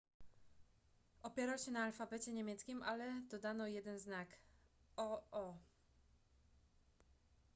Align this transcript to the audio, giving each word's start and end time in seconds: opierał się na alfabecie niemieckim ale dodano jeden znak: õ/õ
opierał 1.23 1.57
się 1.57 1.71
na 1.71 1.83
alfabecie 1.83 2.33
niemieckim 2.33 2.83
ale 2.83 3.21
dodano 3.29 3.67
jeden 3.67 3.99
znak: 3.99 4.27
õ/õ 4.97 5.53